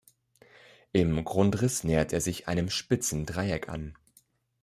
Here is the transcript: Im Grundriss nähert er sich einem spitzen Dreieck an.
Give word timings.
Im 0.93 1.23
Grundriss 1.23 1.83
nähert 1.83 2.11
er 2.11 2.21
sich 2.21 2.47
einem 2.47 2.71
spitzen 2.71 3.27
Dreieck 3.27 3.69
an. 3.69 3.95